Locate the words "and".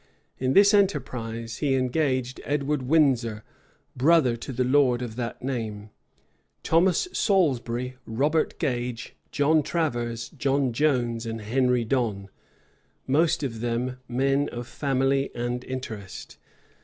11.27-11.41, 15.35-15.63